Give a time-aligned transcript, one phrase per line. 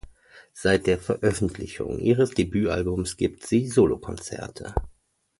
[0.53, 4.73] Seit der Veröffentlichung ihres Debütalbums gibt sie Solokonzerte.